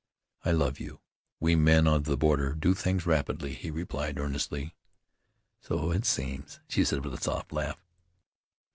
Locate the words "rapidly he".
3.05-3.69